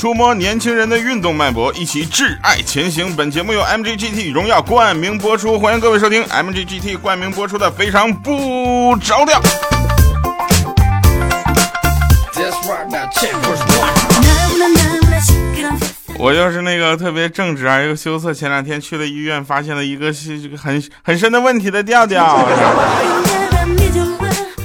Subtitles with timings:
[0.00, 3.14] 触摸年轻人的运动脉搏，一起挚爱前行。
[3.14, 9.38] 本节目由 MGGT 荣耀冠名播出，欢迎各位收听 MGGT 冠名播出的《非常不着调》。
[16.16, 22.24] 我就是那个特别正直而又羞涩，前两天去了医院，发现了一个是这个很很深的问题的调调。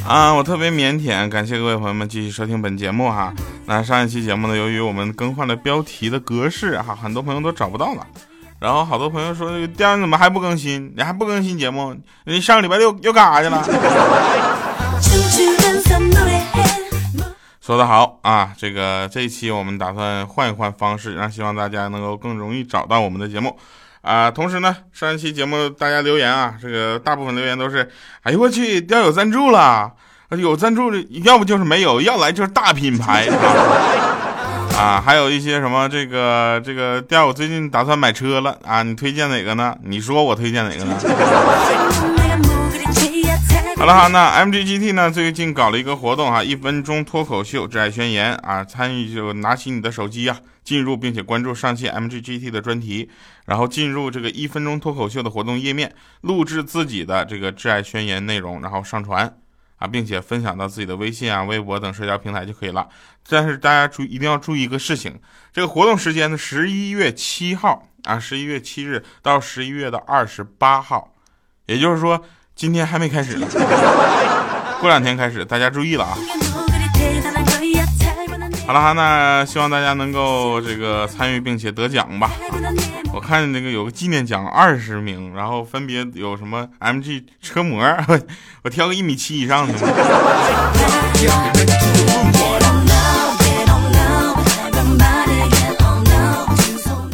[0.08, 3.34] 啊，我特别腼腆，感谢各位朋友们继续收听本节目哈。
[3.68, 8.06] 那上一期节目呢，由于我们更换了标题的格式哈，很多朋友都找不到了。
[8.60, 10.94] 然后好多朋友说，这个调怎么还不更新？
[10.96, 11.96] 你还不更新节目？
[12.26, 13.64] 你上个礼拜六又干啥去了？
[17.60, 23.58] 说的好啊，这个这一期我们打算换一换方式，让希望大家能够更容易找到我们的节目。
[24.02, 27.90] 啊，同时呢，上一期节目大家留言啊，这个大部分留言都是，
[28.22, 29.92] 哎呦我去，调有赞助了，
[30.30, 33.28] 有赞助的，要不就是没有，要来就是大品牌
[34.76, 39.76] 啊， 啊，还有一些什么这个这个调，我最近打算买车了啊，你推荐哪个呢？
[39.84, 40.98] 你说我推荐哪个呢？
[43.78, 53.10] 好了哈，那 MGGT 呢最近搞了一个活动哈，一分钟脱口秀挚爱宣言啊，参与就拿起你的手机啊，进入并且关注上期 MGGT 的专题，
[53.46, 59.32] 然后进入这个一分钟脱口秀的活动页面，录制自己的这个挚爱宣言内容，然后上传
[59.78, 62.88] 啊，并且分享到自己的微信啊、微博等社交平台就可以了。
[63.28, 65.20] 但是大家注一定要注意一个事情，
[65.54, 71.14] 这个活动时间呢，十一月七号啊，十一月七日到十一月的二十八号，
[71.66, 72.24] 也就是说。
[72.56, 73.46] 今天还没开始呢，
[74.80, 76.16] 过两天开始，大家注意了啊！
[78.66, 82.32] 好了哈，那希望大家能够这个参与并且得奖吧。
[83.16, 87.82] 我看那个有个纪念奖二十名，然后分别有什么 MG 车模，
[88.62, 89.74] 我挑个一米七以上的。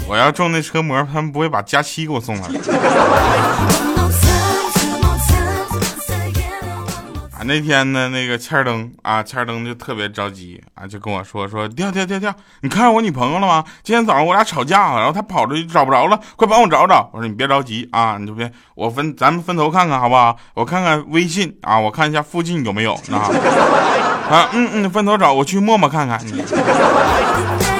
[0.07, 2.49] 我要中那车模，他们不会把加七给我送来。
[7.43, 13.63] 那天呢，那个欠儿登啊，欠儿登就特别着急啊，就跟我说说，掉掉掉掉，你看上我女朋友了吗？
[13.83, 17.09] 今天早上我俩吵架了，然后她跑出去找不着了，快帮我找找。
[17.13, 20.37] 我说你别着急啊，你就别，我分咱们分头看看好不好？
[20.53, 23.29] 我看看微信啊，我看一下附近有没有啊。
[24.29, 26.19] 啊，嗯嗯，分头找，我去陌陌看看。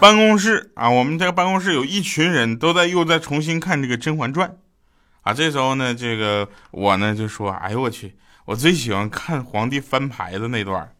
[0.00, 4.48] 办公室啊，我们这个办公室有一群人都在又在重新看这个《甄嬛传》，
[5.20, 8.16] 啊，这时候呢，这个我呢就说，哎呦我去，
[8.46, 10.90] 我最喜欢看皇帝翻牌子那段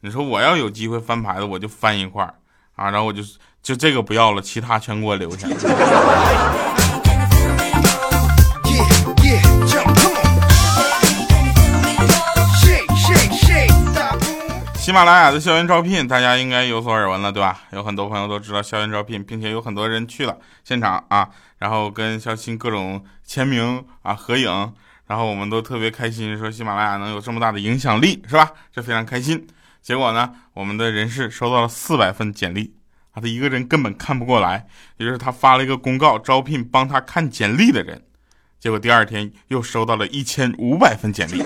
[0.00, 2.24] 你说我要有机会翻牌子，我就翻一块
[2.74, 3.22] 啊，然后我就
[3.62, 5.46] 就这个不要了，其他全给我留下。
[14.88, 17.60] 喜马拉雅的校园招聘，大家应该有所耳闻了，对吧？
[17.72, 20.34] 有很多朋友都知道校园招聘，并且有很多人去了
[20.64, 21.28] 现场啊，
[21.58, 24.72] 然后跟肖鑫各种签名啊、合影，
[25.06, 28.50] 然后我们都特别开心，说喜马拉雅能有这么大的影响力，是吧？
[28.72, 29.46] 这非常开心。
[29.82, 32.72] 结果呢，我们的人事收到了四百份简历，
[33.12, 34.66] 啊，他一个人根本看不过来，
[34.96, 38.02] 于是他发了一个公告，招聘帮他看简历的人。
[38.58, 41.44] 结果第二天又收到了一千五百份简历。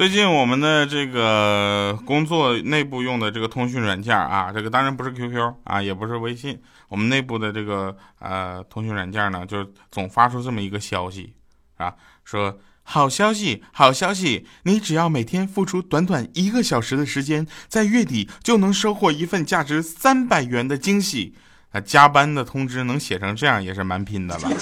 [0.00, 6.58] 最近我们的这个工作内部用的这个通讯软件啊，这个当然不是 QQ 啊，也不是微信，
[6.88, 9.58] 我们内部的这个呃通讯软件呢，就
[9.92, 11.34] 总发出这么一个消息
[11.76, 11.92] 啊，
[12.24, 21.34] 说好消息，好消息，你只要每天付出短短一个小时的时间，在月底就能收获一份价值三百元的惊喜。
[21.72, 24.48] 啊，加班的通知能写成这样也是蛮拼的了。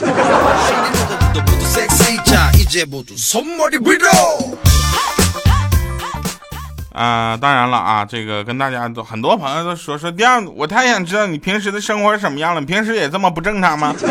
[6.99, 13.95] 啊，当然了啊，这个跟大家都很多朋友都说说，第二，我太想知道你平时的生活是什么样了，平时也这么不正常吗？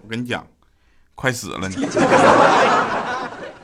[0.00, 0.46] 我跟你讲，
[1.16, 1.88] 快死了你！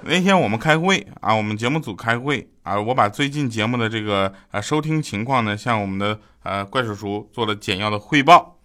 [0.01, 8.57] 那天我们开会啊，我们节目组开会啊，我把最近节目的这个呃收听情况呢，向我们的呃怪叔叔做了简要的汇报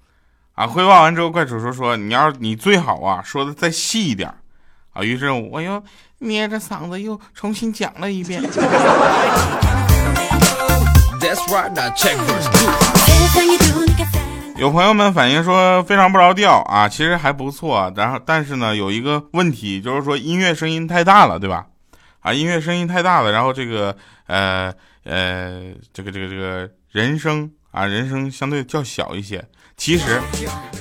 [0.56, 0.66] 啊。
[0.66, 4.34] 汇报完之后，怪叔叔说：“你要你最好啊，说的再细一点
[4.94, 5.84] 啊。”于是我又
[6.20, 8.42] 捏着嗓子又重新讲了一遍。
[14.58, 17.94] 有朋友们反映说非常不着调啊，其实还不错。
[17.96, 21.68] 然后但是呢，有一个问题就是说音乐声音太大了，对吧？
[22.22, 24.74] 啊，音乐声音太大了，然后这个呃
[25.04, 25.62] 呃，
[25.94, 29.46] 这个这个这个人声啊，人声相对较小一些。
[29.78, 30.20] 其实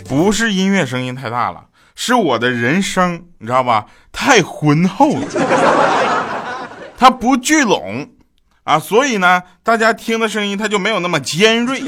[0.09, 3.87] 不是音乐声音太大了，是我的人声，你知道吧？
[4.13, 5.27] 太浑厚了，
[6.97, 8.09] 它不聚拢
[8.65, 11.83] 啊，所以呢，大家听的声音它就没有那么尖锐。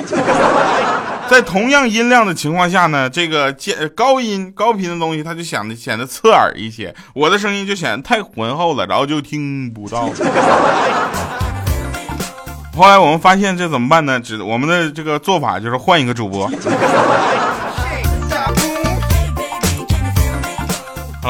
[1.29, 6.95] 在同样音量的情况下呢，这个尖高音高频的东西，它就显得显得刺耳一些。
[7.15, 10.15] 我的声音就显得太浑厚了，然后就听不到了。
[12.75, 14.19] 后来我们发现这怎么办呢？
[14.19, 16.51] 只我们的这个做法就是换一个主播。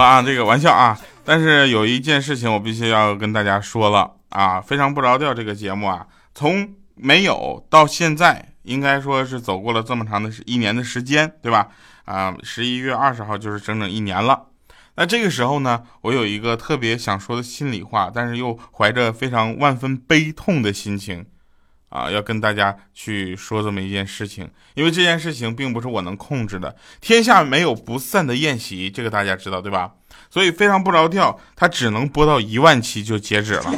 [0.01, 5.35] 啊，这个玩笑啊，但是有一件事情我必须要跟大家说了啊，非常不着调。
[5.35, 8.45] 这个节目啊，从没有到现在。
[8.65, 11.69] 应该说是走过了这么长的一年的时间，对吧？
[12.05, 14.49] 啊，十一月二十号就是整整一年了。
[14.97, 21.25] 那这个时候呢，我有一个特别想说的心里话，但是又怀着非常万分悲痛的心情，
[21.89, 24.49] 啊，要跟大家去说这么一件事情。
[24.75, 29.93] 因为这件事情并不是我能控制的，天下没有不散的宴席，这个大家知道对吧？
[30.31, 33.75] 所以非常不着调，它只能播到一万期就截止了，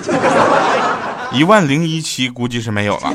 [1.32, 3.14] 一万零一期估计是没有了。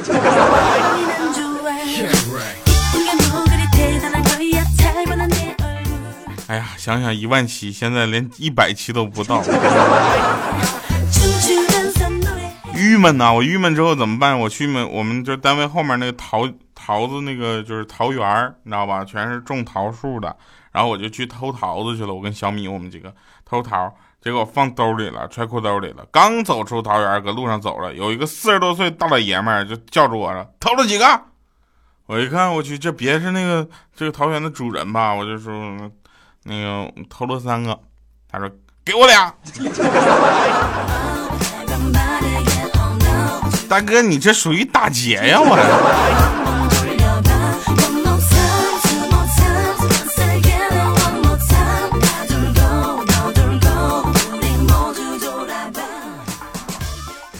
[6.47, 9.43] 哎呀，想想一万期，现在连一百期都不到，
[12.75, 13.31] 郁闷呐！
[13.33, 14.37] 我郁闷之后怎么办？
[14.37, 19.03] 我去们我们就单位后面那个桃桃子那个就是桃园你知道吧？
[19.05, 20.35] 全是种桃树的，
[20.71, 22.13] 然后我就去偷桃子去了。
[22.13, 23.13] 我跟小米我们几个
[23.45, 26.05] 偷桃，结果放兜里了，揣裤兜里了。
[26.11, 31.21] 刚走出桃园，搁路上走了，有一个四十多岁大老爷们儿就叫住我了：“偷了几个？”
[32.07, 35.13] 我一看，我去，这别是那个这个桃园的主人吧？
[35.13, 35.53] 我就说。
[36.47, 37.79] 那个偷了三个，
[38.31, 38.47] 他说
[38.85, 39.33] 给我俩。
[43.67, 45.39] 大哥，你这属于打劫呀！
[45.43, 45.57] 我。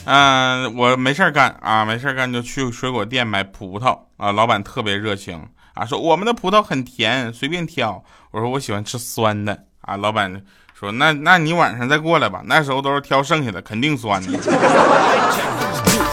[0.07, 5.41] 嗯，我没事干啊，没事干就去水果店买葡萄啊，老板特别热情。
[5.73, 8.03] 啊，说我们的葡萄很甜，随便挑。
[8.31, 9.57] 我说我喜欢吃酸的。
[9.81, 10.41] 啊，老板
[10.79, 14.39] 说那那你晚上再过来吧，那时候都是挑剩下的，肯定酸的。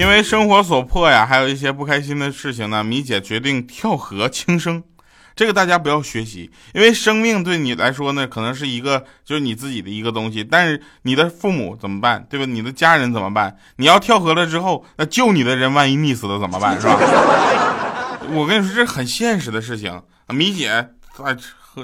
[0.00, 4.82] 因为生活所迫呀，还有一些不开心的事情呢，米姐决定跳河轻生。
[5.36, 12.46] 这个大家不要学习，因为生命对你来说呢，可能是一个就是你自己的一个东西，但是你的父母怎么办，对吧？
[12.46, 13.54] 你的家人怎么办？
[13.76, 16.96] 你要跳河了之后，那救你的人万一溺死了怎么办，是吧？
[18.32, 20.02] 我跟你说，这很现实的事情。
[20.28, 21.36] 米姐啊，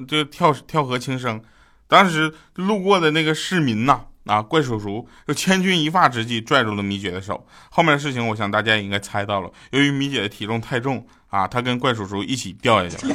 [0.08, 1.42] 就跳跳河轻生，
[1.86, 7.46] 当时路过的那个市民呐，啊怪叔叔就千钧一发之际拽住了米姐的手。
[7.70, 9.50] 后面的事情，我想大家也应该猜到了。
[9.70, 11.06] 由于米姐的体重太重。
[11.28, 13.14] 啊，她跟怪叔叔一起掉下去了。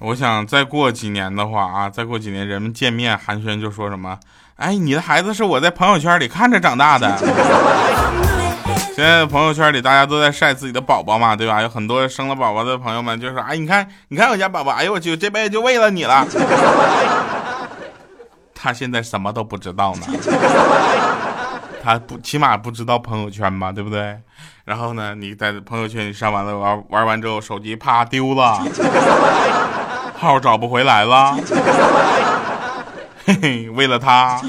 [0.00, 4.18] 我想再过几年的话啊，再过几年人们见面寒暄就说什么？
[4.56, 7.16] 哎，你的孩子是我在朋友圈里看着长大的。
[8.94, 11.60] 现在朋友圈里大家都在晒自己的宝宝嘛，对吧？
[11.60, 16.24] 有很多生了宝宝的朋友们就说：哎，你看，你看我家宝宝，哎呦我去，这辈子就为了你了。
[18.54, 20.06] 他现在什么都不知道呢，
[21.82, 24.16] 他不起码不知道朋友圈嘛，对不对？
[24.64, 28.64] 然后呢，你在朋友圈里上完了玩玩完之后，手机啪丢了，
[30.16, 31.36] 号找不回来了，
[33.26, 34.40] 嘿嘿，为了他。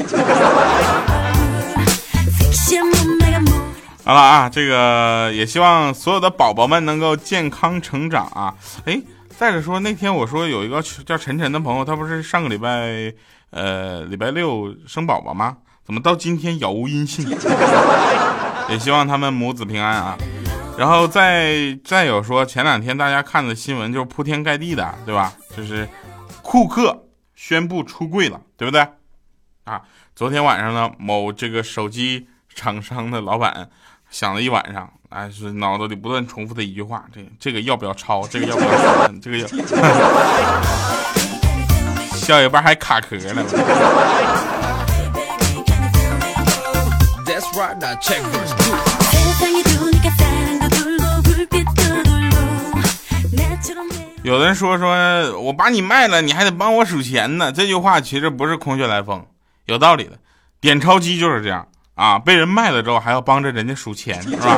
[4.06, 8.54] 好了啊，这个也希望所有的宝宝们能够健康成长啊！
[8.86, 9.02] 哎，
[9.36, 13.12] 再者说那天我说有一个叫晨晨的朋友，他不是上个礼拜。
[13.50, 15.58] 呃，礼拜六生宝宝吗？
[15.84, 17.26] 怎么到今天杳无音信？
[18.70, 20.18] 也希望他们母子平安啊。
[20.78, 25.34] 然后再再有说，前两天大家看的新闻就是铺天盖地的，对吧？
[25.58, 25.88] 就是
[26.44, 28.88] 库克宣布出柜了，对不对？
[29.64, 29.82] 啊。
[30.16, 33.70] 昨天晚上呢，某这个手机厂商的老板
[34.10, 38.28] 想了一晚上，哎，是脑子里不断重复的一句话：这这个要不要抄？
[38.28, 39.22] 这个要不要删？
[39.22, 39.48] 这个要。
[42.16, 43.44] 笑一半还卡壳了。
[54.24, 57.52] 有的人说说我把你卖了，你还得帮我数钱呢。
[57.52, 59.24] 这句话其实不是空穴来风，
[59.66, 60.18] 有道理的。
[60.60, 64.58] 点钞机就是这样啊，被人卖了之后还要帮着人家数钱，是吧？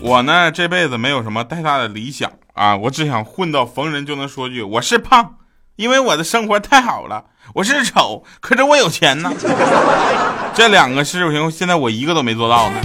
[0.00, 5.34] 我呢这辈子没有什么太大的理想啊，我只想混到逢人就能说句我是胖，
[5.74, 7.24] 因为我的生活太好了。
[7.54, 9.30] 我是丑，可是我有钱呢。
[10.54, 12.76] 这两个事情现在我一个都没做到呢。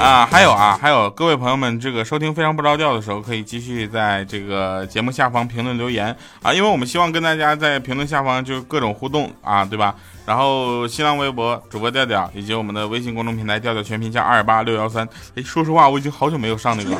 [0.00, 9.94] 啊，还有啊，还有各位朋友们，这个收听非常不着调的时候，可以继续在这个节目下方评论留言啊，因为我们希望跟大家在评论下方就各种互动啊，对吧？
[10.24, 15.06] 然后新浪微博主播调调以及我们的微信公众平台调调全拼加二八六幺三。
[15.34, 16.90] 哎，说实话，我已经好久没有上那个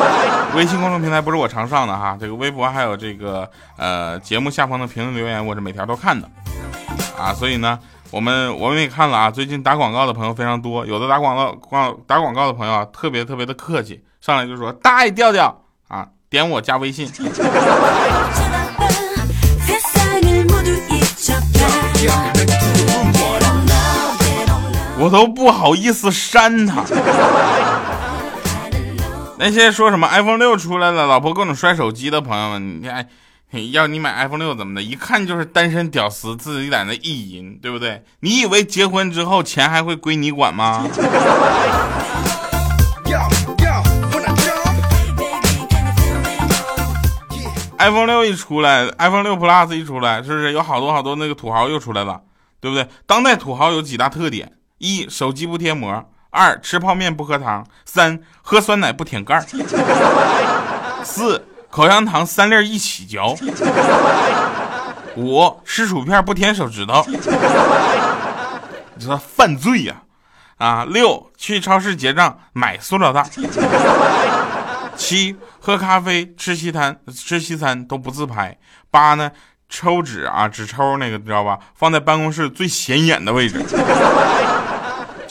[0.54, 2.18] 微信公众平台，不是我常上的哈。
[2.20, 6.28] 这个微博还有这个呃节目下方的评论留言，我是每条都看的
[7.18, 7.78] 啊，所以呢。
[8.12, 17.10] 我们我们也看了啊，最近打广告的朋友非常多，有的打广告广打广告的朋友啊，特别特别的客气，上来就说大爷调调啊，点我加微信，
[24.98, 26.84] 我都不好意思删他。
[29.38, 33.08] 那些说什么 iPhone 六出来了，老婆各种摔手机的朋友们，你看。
[33.72, 34.82] 要你买 iPhone 六怎么的？
[34.82, 38.02] 一看就是单身屌丝，自己在那意淫，对不对？
[38.20, 40.86] 你以为结婚之后钱还会归你管吗
[47.78, 52.22] ？iPhone 六一出来，iPhone 六 Plus 一出来，是不是有好多好多那个土豪又出来了？
[52.58, 52.88] 对不对？
[53.06, 55.92] 当代土豪有几大特点：一、手机不贴膜；
[56.30, 59.42] 二、吃泡面不喝汤；三、喝酸奶不舔盖；
[61.04, 61.44] 四。
[61.72, 63.34] 口香糖三粒一起嚼，
[65.16, 67.02] 五吃薯片不舔手指头，
[68.94, 70.02] 你说犯罪呀？
[70.58, 73.26] 啊，六去超市结账买塑料袋，
[74.94, 78.58] 七喝咖啡吃西餐吃西餐都不自拍，
[78.90, 79.30] 八呢
[79.70, 81.58] 抽纸啊纸抽那个知道吧？
[81.74, 83.64] 放在办公室最显眼的位置。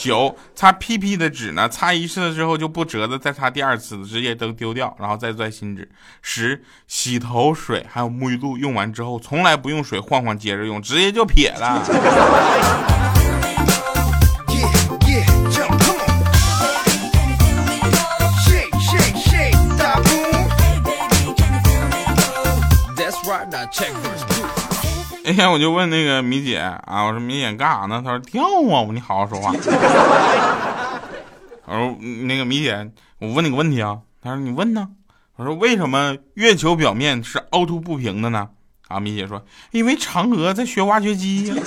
[0.02, 5.88] 九擦屁屁的纸呢，擦一次之后就不折的，再擦第二次直接都丢掉，然后再拽新纸。
[6.20, 11.80] 十洗头水还有沐浴露用完之后，从来不用水换换接着用，直接就撇了。
[25.24, 28.02] 那天我就问那个米姐啊，我说米姐干啥呢？
[28.04, 28.58] 她说跳啊！
[28.58, 29.52] 我说你好好说话。
[31.66, 33.98] 我说那个米姐，我问你个问题啊。
[34.20, 34.88] 她说你问呢。
[35.36, 38.48] 我说为什么月球表面是凹凸不平的呢？
[38.88, 41.54] 啊，米姐说因为嫦娥在学挖掘机呀。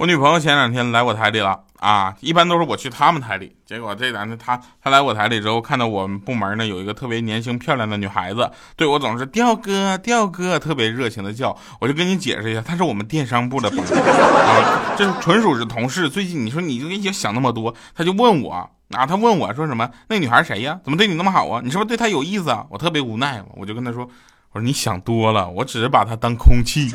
[0.00, 16.08] 我女朋友前两天来我台里了啊，一般都是我去他们台里，结果这两天她她来我台里之后，看到我们部门呢有一个特别年轻漂亮的女孩子，对我总是调哥调哥，特别热情的叫，我就跟你解释一下，她是我们电商部的朋友，啊，这纯属是同事。
[16.08, 19.90] 最近你说你就想那么多，他就问我啊，他问我说什么？
[20.08, 20.78] 那女孩谁呀？
[20.84, 21.60] 怎么对你那么好啊？
[21.64, 22.64] 你是不是对她有意思啊？
[22.70, 24.08] 我特别无奈，我就跟他说，
[24.52, 26.88] 我说你想多了，我只是把她当空气。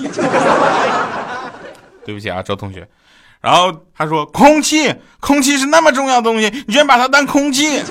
[2.06, 2.88] 对不起啊，周同学。
[3.42, 7.84] 然后他说：“空气，空气是那么重要的东西，你居然把它当空气。”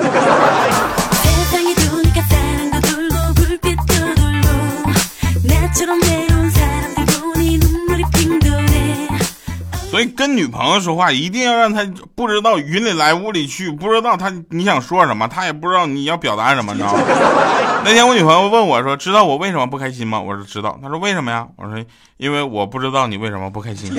[9.92, 17.02] 所以跟女朋友说话，一定要让她不知道云里来雾里去，不知道她你想说什么，她也不知道你要表达什么，你知道吗？
[17.84, 21.84] 那天我女朋友问我说：“知道我为什么不开心吗？”我说：“知道。” 她说：“为什么呀？”我说
[22.16, 23.92] ：“因为我不知道你为什么不开心。”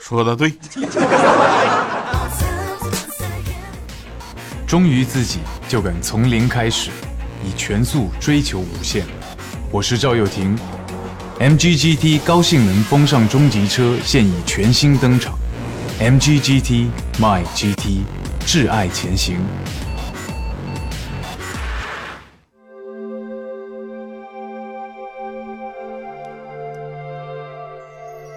[0.00, 0.50] 说的对。
[4.66, 6.88] 忠于自己，就敢从零开始，
[7.44, 9.04] 以全速追求无限。
[9.70, 10.58] 我是赵又廷。
[11.42, 15.36] mggt 高性能风尚中级车现已全新登场。
[15.98, 16.86] Mggt
[17.18, 18.04] mygt
[18.46, 19.38] 挚爱前行。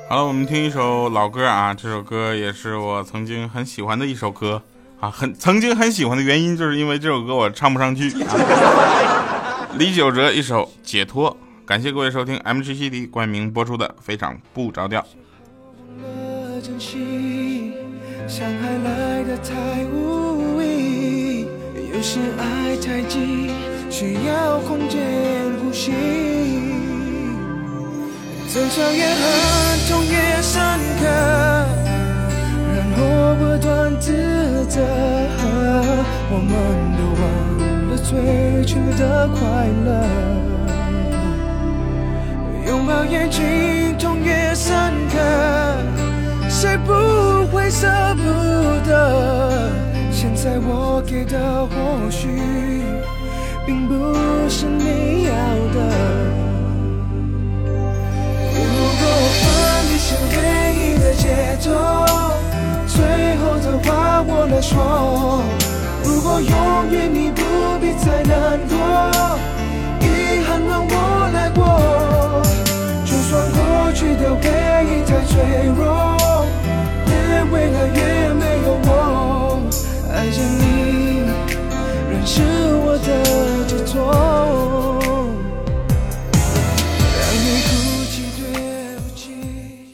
[0.09, 4.63] 好了我们听一首老歌啊这首歌也是我曾经很喜欢的一首歌。
[4.99, 8.09] 啊很曾经很喜欢的原因就是因为这首歌我唱不上去。
[8.23, 8.33] 啊
[9.77, 11.37] 李玖哲一首解脱。
[11.65, 15.01] 感谢各位收听 M G C D 冠名播出的《非常不着调》。
[18.27, 21.47] 伤害来的太无意，
[21.91, 23.49] 有些爱太急，
[23.89, 25.01] 需要空间
[25.59, 25.91] 呼吸。
[28.53, 29.25] 争吵越狠，
[29.89, 30.61] 痛越深
[30.99, 31.03] 刻，
[32.75, 32.99] 然后
[33.39, 34.11] 不断自
[34.67, 34.85] 责。
[36.29, 36.51] 我们
[36.95, 37.23] 都忘
[37.89, 39.39] 了最初的快
[39.83, 40.54] 乐。
[42.85, 44.75] 拥抱越紧，痛越深
[45.09, 45.17] 刻，
[46.47, 46.93] 谁不？
[47.47, 48.21] 会舍不
[48.87, 49.71] 得，
[50.11, 52.27] 现在我给的或许
[53.65, 53.95] 并不
[54.47, 55.31] 是你要
[55.73, 55.79] 的。
[58.53, 58.61] 如
[58.99, 59.01] 果
[59.41, 59.43] 分
[59.89, 60.37] 离是唯
[60.77, 61.73] 一的解脱，
[62.85, 63.01] 最
[63.37, 65.41] 后的话我来说。
[66.03, 67.41] 如果永远你不
[67.81, 68.75] 必再难过，
[74.25, 74.49] 过去的回
[74.85, 75.35] 忆太脆
[75.75, 75.83] 弱。
[77.51, 79.61] 未来越没有我，
[80.11, 81.21] 爱着你
[82.09, 82.41] 仍是
[82.83, 83.07] 我的
[83.67, 83.93] 执着。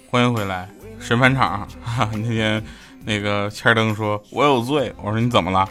[0.09, 0.69] 欢迎回来，
[0.99, 1.67] 审判场。
[2.13, 2.63] 那天
[3.05, 5.67] 那个千灯说：“我有罪。”我说：“你怎么了？”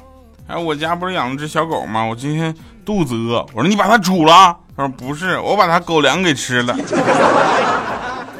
[0.47, 2.05] 哎，我家不是养了只小狗吗？
[2.05, 3.47] 我今天肚子饿。
[3.55, 6.77] 我说：“你把它煮了？”他说：“不是，我把它狗粮给吃了。”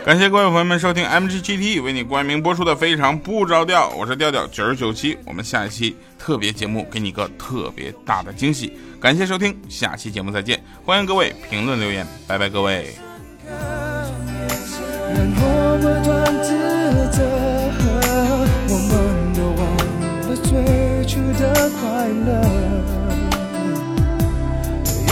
[0.05, 12.95] 感谢各位朋友们收听 MGGT 为你冠名播出的非常不着调，我是调调九十九期，我们下一期特别节目给你个特别大的惊喜，感谢收听，下期节目再见，欢迎各位评论留言，拜拜各位。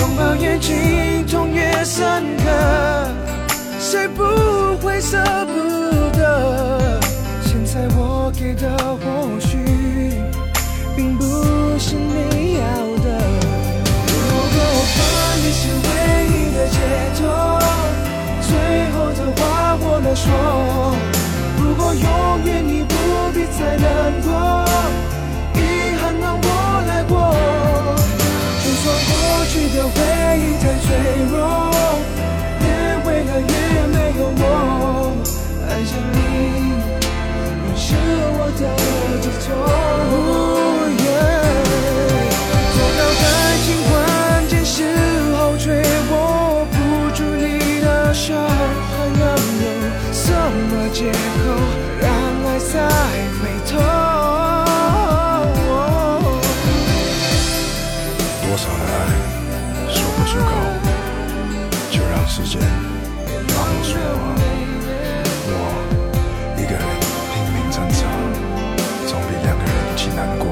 [0.01, 3.28] 拥抱越紧，痛越深刻。
[3.91, 4.23] 谁不
[4.87, 5.55] 会舍不
[6.19, 7.01] 得？
[7.43, 9.57] 现在我给的或许
[10.95, 11.25] 并不
[11.79, 12.61] 是你要
[13.03, 13.07] 的。
[14.13, 14.13] 如
[14.53, 14.57] 果
[14.93, 14.97] 分
[15.41, 15.89] 离是唯
[16.29, 16.77] 一的解
[17.17, 17.19] 脱，
[18.43, 18.53] 最
[18.93, 19.41] 后的话
[19.81, 20.27] 我来说。
[21.59, 22.07] 如果永
[22.45, 22.93] 远你不
[60.19, 60.51] 不出口，
[61.93, 62.61] 就让时间。
[63.85, 64.35] 说话，
[65.47, 65.53] 我
[66.57, 66.83] 一个人
[67.31, 68.03] 拼命挣扎，
[69.07, 70.48] 总比两个人一起难过。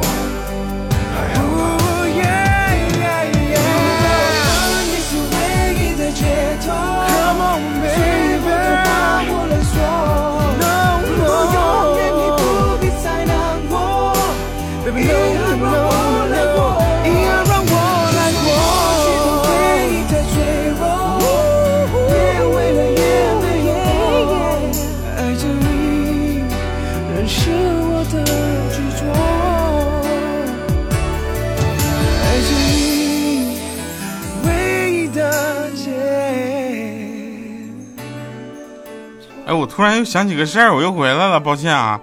[39.47, 42.01] 哎，我突然又想起个事儿，我又回来了，抱歉啊。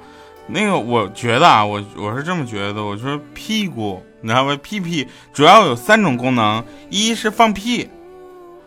[0.47, 4.57] 那个，我觉得啊，我我是这么觉得，我说屁股，你知道吗？
[4.63, 7.89] 屁屁主要有三种功能，一是放屁，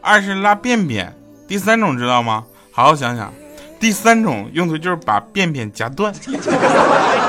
[0.02, 1.14] 二是拉便便，
[1.48, 2.44] 第三种知道吗？
[2.70, 3.32] 好好想想，
[3.80, 6.12] 第三种用途就是把便便夹断。